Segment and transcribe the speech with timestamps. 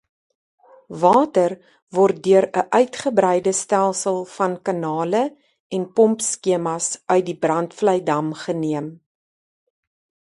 [1.01, 1.51] Water
[1.97, 5.23] word deur 'n uitgebreide stelsel van kanale
[5.79, 8.87] en pompskemas uit die Brandvleidam geneem.